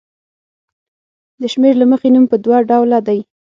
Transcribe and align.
د 1.41 1.43
شمېر 1.53 1.73
له 1.81 1.85
مخې 1.91 2.07
نوم 2.13 2.25
په 2.31 2.37
دوه 2.43 2.57
ډوله 2.69 2.99
دی. 3.07 3.19